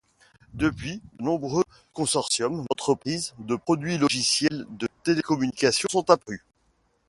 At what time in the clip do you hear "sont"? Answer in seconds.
5.91-6.09